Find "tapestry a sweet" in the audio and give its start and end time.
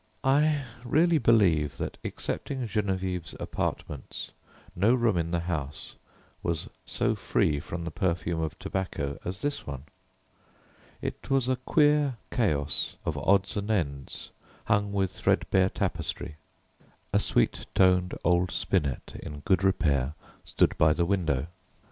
15.69-17.67